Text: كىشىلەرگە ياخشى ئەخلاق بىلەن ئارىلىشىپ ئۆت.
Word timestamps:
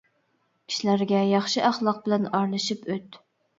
كىشىلەرگە 0.71 1.19
ياخشى 1.33 1.63
ئەخلاق 1.69 2.01
بىلەن 2.09 2.27
ئارىلىشىپ 2.33 2.91
ئۆت. 2.93 3.23